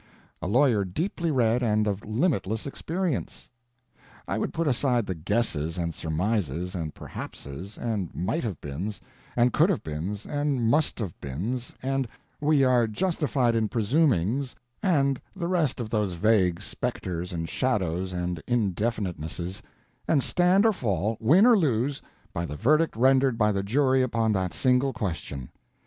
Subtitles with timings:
[0.41, 3.49] _—a lawyer deeply read and of limitless experience?
[4.27, 8.99] I would put aside the guesses and surmises, and perhapses, and might have beens,
[9.35, 12.07] and could have beens, and must have beens, and,
[12.39, 18.41] we are justified in presumings, and the rest of those vague specters and shadows and
[18.47, 19.61] indefinitenesses,
[20.07, 22.01] and stand or fall, win or lose,
[22.33, 25.51] by the verdict rendered by the jury upon that single question.